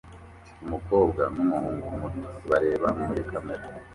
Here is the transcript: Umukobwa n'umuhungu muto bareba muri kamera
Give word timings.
Umukobwa 0.63 1.21
n'umuhungu 1.33 1.85
muto 1.99 2.27
bareba 2.49 2.87
muri 3.05 3.21
kamera 3.29 3.63